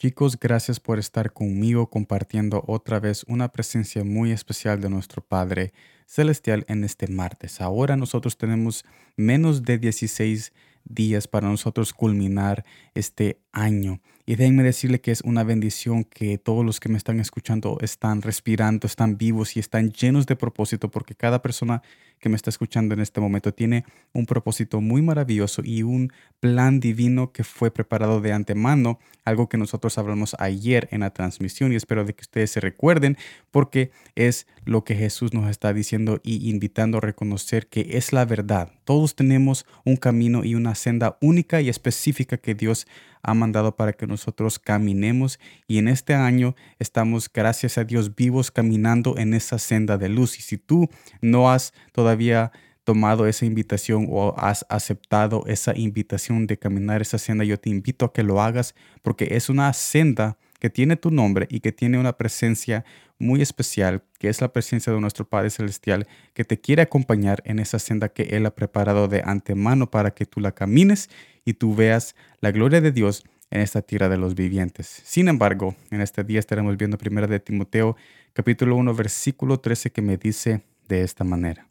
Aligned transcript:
Chicos, 0.00 0.40
gracias 0.40 0.80
por 0.80 0.98
estar 0.98 1.34
conmigo 1.34 1.90
compartiendo 1.90 2.64
otra 2.66 3.00
vez 3.00 3.22
una 3.28 3.52
presencia 3.52 4.02
muy 4.02 4.32
especial 4.32 4.80
de 4.80 4.88
nuestro 4.88 5.20
Padre 5.20 5.74
Celestial 6.06 6.64
en 6.68 6.84
este 6.84 7.06
martes. 7.06 7.60
Ahora 7.60 7.98
nosotros 7.98 8.38
tenemos 8.38 8.86
menos 9.16 9.62
de 9.62 9.76
16 9.76 10.54
días 10.84 11.28
para 11.28 11.48
nosotros 11.48 11.92
culminar 11.92 12.64
este 12.94 13.42
año. 13.52 14.00
Y 14.26 14.36
déjenme 14.36 14.62
decirle 14.62 15.00
que 15.00 15.10
es 15.10 15.22
una 15.22 15.42
bendición 15.42 16.04
que 16.04 16.38
todos 16.38 16.64
los 16.64 16.78
que 16.78 16.88
me 16.88 16.98
están 16.98 17.18
escuchando 17.18 17.78
están 17.80 18.22
respirando, 18.22 18.86
están 18.86 19.18
vivos 19.18 19.56
y 19.56 19.60
están 19.60 19.90
llenos 19.90 20.26
de 20.26 20.36
propósito, 20.36 20.88
porque 20.90 21.16
cada 21.16 21.42
persona 21.42 21.82
que 22.20 22.28
me 22.28 22.36
está 22.36 22.50
escuchando 22.50 22.94
en 22.94 23.00
este 23.00 23.20
momento 23.20 23.52
tiene 23.52 23.84
un 24.12 24.26
propósito 24.26 24.80
muy 24.80 25.02
maravilloso 25.02 25.62
y 25.64 25.82
un 25.82 26.12
plan 26.38 26.78
divino 26.78 27.32
que 27.32 27.42
fue 27.42 27.70
preparado 27.70 28.20
de 28.20 28.32
antemano, 28.32 28.98
algo 29.24 29.48
que 29.48 29.56
nosotros 29.56 29.98
hablamos 29.98 30.36
ayer 30.38 30.86
en 30.92 31.00
la 31.00 31.10
transmisión 31.10 31.72
y 31.72 31.76
espero 31.76 32.04
de 32.04 32.14
que 32.14 32.22
ustedes 32.22 32.50
se 32.52 32.60
recuerden 32.60 33.16
porque 33.50 33.90
es 34.14 34.46
lo 34.64 34.84
que 34.84 34.94
Jesús 34.94 35.32
nos 35.32 35.50
está 35.50 35.72
diciendo 35.72 36.20
y 36.22 36.48
invitando 36.50 36.98
a 36.98 37.00
reconocer 37.00 37.66
que 37.66 37.96
es 37.96 38.12
la 38.12 38.26
verdad. 38.26 38.70
Todos 38.84 39.16
tenemos 39.16 39.66
un 39.84 39.96
camino 39.96 40.44
y 40.44 40.54
una 40.54 40.74
senda 40.74 41.16
única 41.20 41.60
y 41.60 41.68
específica 41.68 42.36
que 42.36 42.54
Dios 42.54 42.86
ha 43.22 43.34
mandado 43.34 43.76
para 43.76 43.92
que 43.92 44.06
nosotros 44.06 44.58
caminemos 44.58 45.38
y 45.66 45.78
en 45.78 45.88
este 45.88 46.14
año 46.14 46.54
estamos, 46.78 47.30
gracias 47.32 47.78
a 47.78 47.84
Dios, 47.84 48.14
vivos 48.14 48.50
caminando 48.50 49.16
en 49.18 49.34
esa 49.34 49.58
senda 49.58 49.98
de 49.98 50.08
luz. 50.08 50.38
Y 50.38 50.42
si 50.42 50.58
tú 50.58 50.88
no 51.20 51.50
has 51.50 51.72
todavía 51.92 52.52
tomado 52.84 53.26
esa 53.26 53.46
invitación 53.46 54.06
o 54.10 54.34
has 54.38 54.66
aceptado 54.68 55.44
esa 55.46 55.76
invitación 55.76 56.46
de 56.46 56.58
caminar 56.58 57.02
esa 57.02 57.18
senda, 57.18 57.44
yo 57.44 57.58
te 57.58 57.70
invito 57.70 58.04
a 58.04 58.12
que 58.12 58.22
lo 58.22 58.40
hagas 58.40 58.74
porque 59.02 59.28
es 59.32 59.48
una 59.48 59.72
senda 59.72 60.38
que 60.58 60.70
tiene 60.70 60.96
tu 60.96 61.10
nombre 61.10 61.46
y 61.50 61.60
que 61.60 61.72
tiene 61.72 61.98
una 61.98 62.16
presencia 62.16 62.84
muy 63.18 63.42
especial, 63.42 64.02
que 64.18 64.28
es 64.28 64.40
la 64.40 64.52
presencia 64.52 64.92
de 64.92 65.00
nuestro 65.00 65.28
Padre 65.28 65.50
Celestial, 65.50 66.06
que 66.34 66.44
te 66.44 66.60
quiere 66.60 66.82
acompañar 66.82 67.42
en 67.44 67.58
esa 67.58 67.78
senda 67.78 68.08
que 68.08 68.24
Él 68.24 68.46
ha 68.46 68.54
preparado 68.54 69.08
de 69.08 69.22
antemano 69.24 69.90
para 69.90 70.12
que 70.12 70.26
tú 70.26 70.40
la 70.40 70.52
camines 70.52 71.10
y 71.50 71.54
tú 71.54 71.74
veas 71.74 72.14
la 72.40 72.52
gloria 72.52 72.80
de 72.80 72.92
Dios 72.92 73.24
en 73.50 73.60
esta 73.60 73.82
tierra 73.82 74.08
de 74.08 74.16
los 74.16 74.36
vivientes. 74.36 75.02
Sin 75.04 75.26
embargo, 75.26 75.74
en 75.90 76.00
este 76.00 76.22
día 76.22 76.38
estaremos 76.38 76.76
viendo 76.76 76.96
primero 76.96 77.26
de 77.26 77.40
Timoteo 77.40 77.96
capítulo 78.32 78.76
1 78.76 78.94
versículo 78.94 79.58
13 79.58 79.90
que 79.90 80.00
me 80.00 80.16
dice 80.16 80.62
de 80.88 81.02
esta 81.02 81.24
manera. 81.24 81.68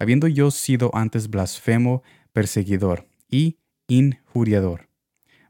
Habiendo 0.00 0.26
yo 0.26 0.50
sido 0.50 0.90
antes 0.94 1.30
blasfemo, 1.30 2.02
perseguidor 2.32 3.06
y 3.30 3.58
injuriador, 3.86 4.88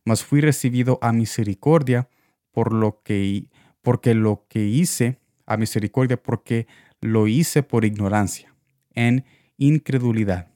mas 0.04 0.22
fui 0.22 0.42
recibido 0.42 0.98
a 1.00 1.12
misericordia 1.12 2.10
por 2.52 2.74
lo 2.74 3.00
que 3.02 3.46
porque 3.80 4.14
lo 4.14 4.46
que 4.48 4.64
hice 4.64 5.18
a 5.46 5.56
misericordia 5.56 6.22
porque 6.22 6.66
lo 7.00 7.26
hice 7.28 7.62
por 7.62 7.86
ignorancia, 7.86 8.54
en 8.94 9.24
incredulidad. 9.56 10.50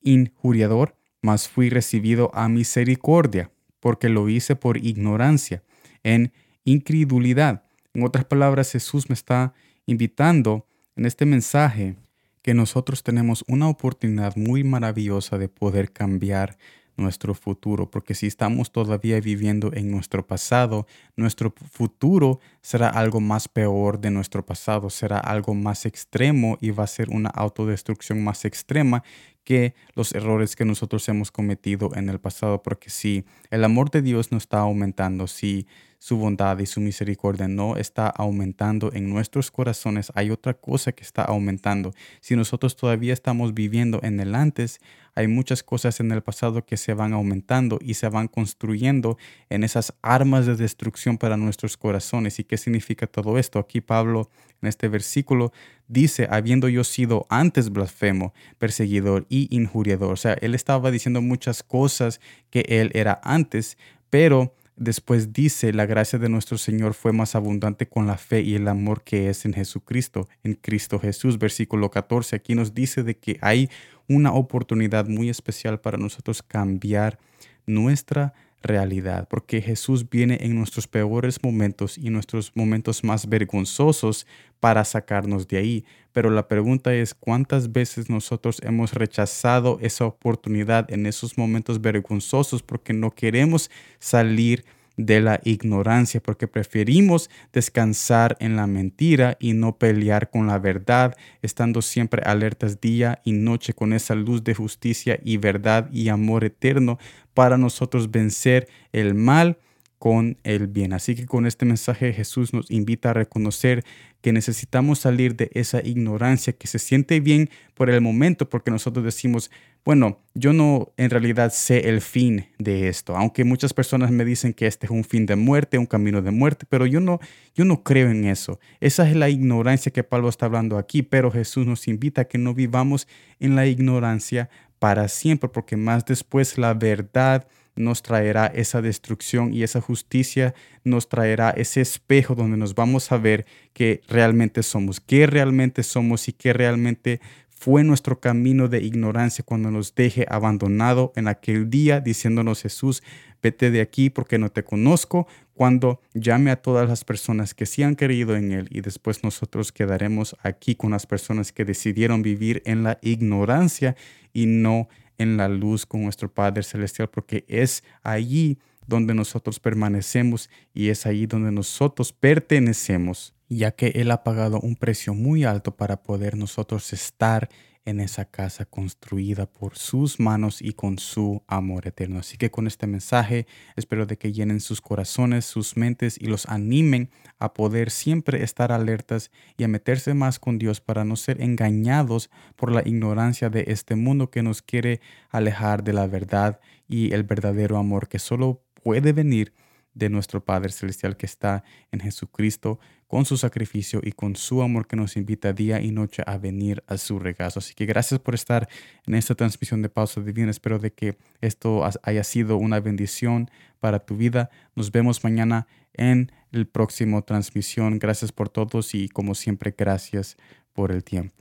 Injuriador, 0.00 0.96
mas 1.22 1.48
fui 1.48 1.70
recibido 1.70 2.30
a 2.34 2.48
misericordia 2.48 3.50
porque 3.80 4.08
lo 4.08 4.28
hice 4.28 4.54
por 4.54 4.76
ignorancia, 4.76 5.62
en 6.02 6.32
incredulidad. 6.64 7.64
En 7.94 8.04
otras 8.04 8.24
palabras, 8.24 8.70
Jesús 8.72 9.08
me 9.08 9.14
está 9.14 9.54
invitando 9.86 10.66
en 10.96 11.06
este 11.06 11.26
mensaje 11.26 11.96
que 12.42 12.54
nosotros 12.54 13.02
tenemos 13.02 13.44
una 13.48 13.68
oportunidad 13.68 14.36
muy 14.36 14.64
maravillosa 14.64 15.38
de 15.38 15.48
poder 15.48 15.92
cambiar 15.92 16.58
nuestro 16.96 17.34
futuro, 17.34 17.90
porque 17.90 18.14
si 18.14 18.26
estamos 18.26 18.70
todavía 18.70 19.18
viviendo 19.20 19.72
en 19.72 19.90
nuestro 19.90 20.26
pasado, 20.26 20.86
nuestro 21.16 21.54
futuro 21.70 22.40
será 22.60 22.88
algo 22.88 23.20
más 23.20 23.48
peor 23.48 23.98
de 24.00 24.10
nuestro 24.10 24.44
pasado, 24.44 24.90
será 24.90 25.18
algo 25.18 25.54
más 25.54 25.86
extremo 25.86 26.58
y 26.60 26.70
va 26.70 26.84
a 26.84 26.88
ser 26.88 27.08
una 27.08 27.30
autodestrucción 27.30 28.22
más 28.22 28.44
extrema 28.44 29.02
que 29.44 29.74
los 29.94 30.12
errores 30.14 30.56
que 30.56 30.64
nosotros 30.64 31.08
hemos 31.08 31.30
cometido 31.30 31.90
en 31.94 32.08
el 32.08 32.20
pasado, 32.20 32.62
porque 32.62 32.90
si 32.90 33.24
el 33.50 33.64
amor 33.64 33.90
de 33.90 34.02
Dios 34.02 34.32
no 34.32 34.38
está 34.38 34.60
aumentando, 34.60 35.26
si 35.26 35.66
su 36.02 36.16
bondad 36.16 36.58
y 36.58 36.66
su 36.66 36.80
misericordia 36.80 37.46
no 37.46 37.76
está 37.76 38.08
aumentando 38.08 38.90
en 38.92 39.08
nuestros 39.08 39.52
corazones, 39.52 40.10
hay 40.16 40.32
otra 40.32 40.52
cosa 40.52 40.90
que 40.90 41.04
está 41.04 41.22
aumentando. 41.22 41.94
Si 42.20 42.34
nosotros 42.34 42.74
todavía 42.74 43.12
estamos 43.12 43.54
viviendo 43.54 44.00
en 44.02 44.18
el 44.18 44.34
antes, 44.34 44.80
hay 45.14 45.28
muchas 45.28 45.62
cosas 45.62 46.00
en 46.00 46.10
el 46.10 46.20
pasado 46.20 46.66
que 46.66 46.76
se 46.76 46.92
van 46.92 47.12
aumentando 47.12 47.78
y 47.80 47.94
se 47.94 48.08
van 48.08 48.26
construyendo 48.26 49.16
en 49.48 49.62
esas 49.62 49.94
armas 50.02 50.44
de 50.44 50.56
destrucción 50.56 51.18
para 51.18 51.36
nuestros 51.36 51.76
corazones. 51.76 52.40
¿Y 52.40 52.42
qué 52.42 52.56
significa 52.56 53.06
todo 53.06 53.38
esto? 53.38 53.60
Aquí 53.60 53.80
Pablo 53.80 54.28
en 54.60 54.70
este 54.70 54.88
versículo 54.88 55.52
dice, 55.86 56.26
habiendo 56.28 56.68
yo 56.68 56.82
sido 56.82 57.28
antes 57.28 57.70
blasfemo, 57.70 58.34
perseguidor 58.58 59.24
y 59.28 59.46
injuriador. 59.56 60.14
O 60.14 60.16
sea, 60.16 60.32
él 60.40 60.56
estaba 60.56 60.90
diciendo 60.90 61.22
muchas 61.22 61.62
cosas 61.62 62.20
que 62.50 62.64
él 62.66 62.90
era 62.92 63.20
antes, 63.22 63.78
pero 64.10 64.52
Después 64.82 65.32
dice, 65.32 65.72
la 65.72 65.86
gracia 65.86 66.18
de 66.18 66.28
nuestro 66.28 66.58
Señor 66.58 66.94
fue 66.94 67.12
más 67.12 67.36
abundante 67.36 67.86
con 67.86 68.08
la 68.08 68.16
fe 68.18 68.40
y 68.40 68.56
el 68.56 68.66
amor 68.66 69.04
que 69.04 69.28
es 69.28 69.44
en 69.44 69.52
Jesucristo, 69.52 70.28
en 70.42 70.54
Cristo 70.54 70.98
Jesús. 70.98 71.38
Versículo 71.38 71.88
14, 71.88 72.34
aquí 72.34 72.56
nos 72.56 72.74
dice 72.74 73.04
de 73.04 73.16
que 73.16 73.38
hay 73.42 73.70
una 74.08 74.32
oportunidad 74.32 75.06
muy 75.06 75.28
especial 75.28 75.78
para 75.78 75.98
nosotros 75.98 76.42
cambiar 76.42 77.20
nuestra 77.64 78.34
realidad, 78.62 79.28
porque 79.28 79.60
Jesús 79.60 80.08
viene 80.08 80.38
en 80.40 80.54
nuestros 80.54 80.86
peores 80.86 81.42
momentos 81.42 81.98
y 81.98 82.10
nuestros 82.10 82.52
momentos 82.54 83.04
más 83.04 83.28
vergonzosos 83.28 84.26
para 84.60 84.84
sacarnos 84.84 85.48
de 85.48 85.58
ahí. 85.58 85.84
Pero 86.12 86.30
la 86.30 86.46
pregunta 86.46 86.94
es, 86.94 87.14
¿cuántas 87.14 87.72
veces 87.72 88.08
nosotros 88.08 88.60
hemos 88.62 88.94
rechazado 88.94 89.78
esa 89.80 90.04
oportunidad 90.04 90.90
en 90.92 91.06
esos 91.06 91.36
momentos 91.36 91.80
vergonzosos 91.80 92.62
porque 92.62 92.92
no 92.92 93.10
queremos 93.10 93.70
salir 93.98 94.64
de 94.64 94.81
la 94.96 95.40
ignorancia, 95.44 96.20
porque 96.20 96.48
preferimos 96.48 97.30
descansar 97.52 98.36
en 98.40 98.56
la 98.56 98.66
mentira 98.66 99.36
y 99.40 99.52
no 99.52 99.76
pelear 99.78 100.30
con 100.30 100.46
la 100.46 100.58
verdad, 100.58 101.16
estando 101.42 101.82
siempre 101.82 102.22
alertas 102.24 102.80
día 102.80 103.20
y 103.24 103.32
noche 103.32 103.72
con 103.72 103.92
esa 103.92 104.14
luz 104.14 104.44
de 104.44 104.54
justicia 104.54 105.18
y 105.24 105.36
verdad 105.36 105.90
y 105.92 106.08
amor 106.08 106.44
eterno 106.44 106.98
para 107.34 107.56
nosotros 107.56 108.10
vencer 108.10 108.68
el 108.92 109.14
mal 109.14 109.58
con 110.02 110.36
el 110.42 110.66
bien. 110.66 110.94
Así 110.94 111.14
que 111.14 111.26
con 111.26 111.46
este 111.46 111.64
mensaje 111.64 112.12
Jesús 112.12 112.52
nos 112.52 112.68
invita 112.72 113.10
a 113.10 113.12
reconocer 113.12 113.84
que 114.20 114.32
necesitamos 114.32 114.98
salir 114.98 115.36
de 115.36 115.48
esa 115.54 115.80
ignorancia 115.80 116.54
que 116.54 116.66
se 116.66 116.80
siente 116.80 117.20
bien 117.20 117.50
por 117.74 117.88
el 117.88 118.00
momento 118.00 118.48
porque 118.48 118.72
nosotros 118.72 119.04
decimos, 119.04 119.52
bueno, 119.84 120.18
yo 120.34 120.52
no 120.52 120.92
en 120.96 121.08
realidad 121.08 121.52
sé 121.52 121.88
el 121.88 122.00
fin 122.00 122.46
de 122.58 122.88
esto, 122.88 123.16
aunque 123.16 123.44
muchas 123.44 123.72
personas 123.74 124.10
me 124.10 124.24
dicen 124.24 124.54
que 124.54 124.66
este 124.66 124.86
es 124.86 124.90
un 124.90 125.04
fin 125.04 125.24
de 125.24 125.36
muerte, 125.36 125.78
un 125.78 125.86
camino 125.86 126.20
de 126.20 126.32
muerte, 126.32 126.66
pero 126.68 126.84
yo 126.84 126.98
no 126.98 127.20
yo 127.54 127.64
no 127.64 127.84
creo 127.84 128.10
en 128.10 128.24
eso. 128.24 128.58
Esa 128.80 129.08
es 129.08 129.14
la 129.14 129.28
ignorancia 129.28 129.92
que 129.92 130.02
Pablo 130.02 130.28
está 130.28 130.46
hablando 130.46 130.78
aquí, 130.78 131.02
pero 131.04 131.30
Jesús 131.30 131.64
nos 131.64 131.86
invita 131.86 132.22
a 132.22 132.24
que 132.24 132.38
no 132.38 132.54
vivamos 132.54 133.06
en 133.38 133.54
la 133.54 133.68
ignorancia 133.68 134.50
para 134.80 135.06
siempre, 135.06 135.48
porque 135.48 135.76
más 135.76 136.04
después 136.04 136.58
la 136.58 136.74
verdad 136.74 137.46
nos 137.76 138.02
traerá 138.02 138.46
esa 138.46 138.82
destrucción 138.82 139.54
y 139.54 139.62
esa 139.62 139.80
justicia 139.80 140.54
nos 140.84 141.08
traerá 141.08 141.50
ese 141.50 141.80
espejo 141.80 142.34
donde 142.34 142.56
nos 142.56 142.74
vamos 142.74 143.12
a 143.12 143.18
ver 143.18 143.46
que 143.72 144.02
realmente 144.08 144.62
somos, 144.62 145.00
qué 145.00 145.26
realmente 145.26 145.82
somos 145.82 146.28
y 146.28 146.32
qué 146.32 146.52
realmente 146.52 147.20
fue 147.62 147.84
nuestro 147.84 148.18
camino 148.18 148.66
de 148.66 148.82
ignorancia 148.82 149.44
cuando 149.44 149.70
nos 149.70 149.94
deje 149.94 150.26
abandonado 150.28 151.12
en 151.14 151.28
aquel 151.28 151.70
día 151.70 152.00
diciéndonos 152.00 152.62
Jesús, 152.62 153.04
vete 153.40 153.70
de 153.70 153.80
aquí 153.80 154.10
porque 154.10 154.36
no 154.36 154.50
te 154.50 154.64
conozco, 154.64 155.28
cuando 155.54 156.00
llame 156.12 156.50
a 156.50 156.56
todas 156.56 156.88
las 156.88 157.04
personas 157.04 157.54
que 157.54 157.66
sí 157.66 157.84
han 157.84 157.94
creído 157.94 158.34
en 158.34 158.50
Él 158.50 158.66
y 158.70 158.80
después 158.80 159.22
nosotros 159.22 159.70
quedaremos 159.70 160.34
aquí 160.42 160.74
con 160.74 160.90
las 160.90 161.06
personas 161.06 161.52
que 161.52 161.64
decidieron 161.64 162.22
vivir 162.22 162.62
en 162.66 162.82
la 162.82 162.98
ignorancia 163.00 163.94
y 164.32 164.46
no 164.46 164.88
en 165.18 165.36
la 165.36 165.48
luz 165.48 165.86
con 165.86 166.02
nuestro 166.02 166.32
Padre 166.32 166.62
Celestial, 166.62 167.08
porque 167.08 167.44
es 167.48 167.84
allí 168.02 168.58
donde 168.86 169.14
nosotros 169.14 169.60
permanecemos 169.60 170.50
y 170.74 170.88
es 170.88 171.06
allí 171.06 171.26
donde 171.26 171.52
nosotros 171.52 172.12
pertenecemos, 172.12 173.34
ya 173.48 173.70
que 173.72 173.88
Él 173.88 174.10
ha 174.10 174.24
pagado 174.24 174.60
un 174.60 174.76
precio 174.76 175.14
muy 175.14 175.44
alto 175.44 175.76
para 175.76 176.02
poder 176.02 176.36
nosotros 176.36 176.92
estar 176.92 177.48
en 177.84 178.00
esa 178.00 178.24
casa 178.24 178.64
construida 178.64 179.46
por 179.46 179.76
sus 179.76 180.20
manos 180.20 180.62
y 180.62 180.72
con 180.72 180.98
su 180.98 181.42
amor 181.46 181.86
eterno. 181.86 182.20
Así 182.20 182.36
que 182.36 182.50
con 182.50 182.66
este 182.66 182.86
mensaje 182.86 183.46
espero 183.76 184.06
de 184.06 184.16
que 184.16 184.32
llenen 184.32 184.60
sus 184.60 184.80
corazones, 184.80 185.44
sus 185.44 185.76
mentes 185.76 186.16
y 186.20 186.26
los 186.26 186.46
animen 186.46 187.10
a 187.38 187.54
poder 187.54 187.90
siempre 187.90 188.42
estar 188.42 188.72
alertas 188.72 189.30
y 189.56 189.64
a 189.64 189.68
meterse 189.68 190.14
más 190.14 190.38
con 190.38 190.58
Dios 190.58 190.80
para 190.80 191.04
no 191.04 191.16
ser 191.16 191.40
engañados 191.40 192.30
por 192.56 192.70
la 192.70 192.82
ignorancia 192.86 193.50
de 193.50 193.64
este 193.68 193.96
mundo 193.96 194.30
que 194.30 194.42
nos 194.42 194.62
quiere 194.62 195.00
alejar 195.30 195.82
de 195.84 195.92
la 195.92 196.06
verdad 196.06 196.60
y 196.88 197.12
el 197.12 197.24
verdadero 197.24 197.78
amor 197.78 198.08
que 198.08 198.18
solo 198.18 198.62
puede 198.82 199.12
venir 199.12 199.54
de 199.94 200.08
nuestro 200.08 200.44
Padre 200.44 200.72
Celestial 200.72 201.16
que 201.16 201.26
está 201.26 201.64
en 201.90 202.00
Jesucristo, 202.00 202.78
con 203.06 203.26
su 203.26 203.36
sacrificio 203.36 204.00
y 204.02 204.12
con 204.12 204.36
su 204.36 204.62
amor 204.62 204.86
que 204.86 204.96
nos 204.96 205.16
invita 205.16 205.52
día 205.52 205.82
y 205.82 205.90
noche 205.90 206.22
a 206.26 206.38
venir 206.38 206.82
a 206.86 206.96
su 206.96 207.18
regazo. 207.18 207.58
Así 207.58 207.74
que 207.74 207.84
gracias 207.84 208.20
por 208.20 208.34
estar 208.34 208.68
en 209.06 209.14
esta 209.14 209.34
transmisión 209.34 209.82
de 209.82 209.90
Pausa 209.90 210.22
Divina. 210.22 210.50
Espero 210.50 210.78
de 210.78 210.92
que 210.92 211.18
esto 211.42 211.82
haya 212.02 212.24
sido 212.24 212.56
una 212.56 212.80
bendición 212.80 213.50
para 213.80 213.98
tu 213.98 214.16
vida. 214.16 214.48
Nos 214.74 214.90
vemos 214.92 215.24
mañana 215.24 215.66
en 215.92 216.32
el 216.52 216.66
próximo 216.66 217.22
transmisión. 217.22 217.98
Gracias 217.98 218.32
por 218.32 218.48
todos 218.48 218.94
y 218.94 219.08
como 219.08 219.34
siempre, 219.34 219.74
gracias 219.76 220.38
por 220.72 220.90
el 220.90 221.04
tiempo. 221.04 221.34